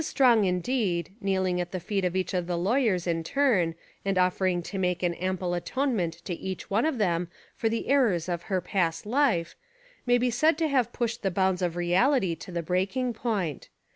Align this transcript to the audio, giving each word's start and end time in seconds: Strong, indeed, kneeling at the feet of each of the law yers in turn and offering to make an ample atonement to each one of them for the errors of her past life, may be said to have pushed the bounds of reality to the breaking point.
Strong, 0.03 0.45
indeed, 0.45 1.13
kneeling 1.21 1.61
at 1.61 1.71
the 1.71 1.79
feet 1.79 2.03
of 2.03 2.15
each 2.15 2.33
of 2.33 2.47
the 2.47 2.57
law 2.57 2.73
yers 2.73 3.05
in 3.05 3.23
turn 3.23 3.75
and 4.03 4.17
offering 4.17 4.63
to 4.63 4.79
make 4.79 5.03
an 5.03 5.13
ample 5.13 5.53
atonement 5.53 6.23
to 6.25 6.33
each 6.33 6.71
one 6.71 6.87
of 6.87 6.97
them 6.97 7.27
for 7.55 7.69
the 7.69 7.87
errors 7.87 8.27
of 8.27 8.41
her 8.49 8.61
past 8.61 9.05
life, 9.05 9.55
may 10.07 10.17
be 10.17 10.31
said 10.31 10.57
to 10.57 10.67
have 10.67 10.91
pushed 10.91 11.21
the 11.21 11.29
bounds 11.29 11.61
of 11.61 11.75
reality 11.75 12.33
to 12.33 12.51
the 12.51 12.63
breaking 12.63 13.13
point. 13.13 13.69